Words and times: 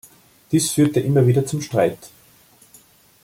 Dies 0.51 0.71
führte 0.71 0.99
immer 0.99 1.27
wieder 1.27 1.45
zum 1.45 1.61
Streit. 1.61 2.09